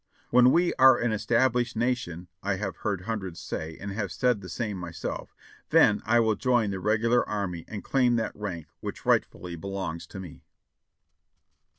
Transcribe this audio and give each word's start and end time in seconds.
"VVhen 0.33 0.49
we 0.51 0.73
are 0.79 0.97
an 0.97 1.11
established 1.11 1.75
nation," 1.75 2.27
I 2.41 2.55
have 2.55 2.77
heard 2.77 3.01
hun 3.01 3.19
dreds 3.19 3.37
say, 3.39 3.77
and 3.79 3.91
have 3.91 4.11
said 4.11 4.41
the 4.41 4.49
same 4.49 4.75
myself, 4.79 5.35
"then 5.69 6.01
I 6.07 6.19
will 6.19 6.33
join 6.33 6.71
the 6.71 6.79
Regular 6.79 7.23
Army 7.29 7.65
and 7.67 7.83
claim 7.83 8.15
that 8.15 8.35
rank 8.35 8.65
which 8.79 9.05
rightfully 9.05 9.55
belongs 9.55 10.07
to 10.07 10.19
me." 10.19 10.41